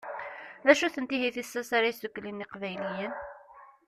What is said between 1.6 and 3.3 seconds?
ara yesdukklen Iqbayliyen?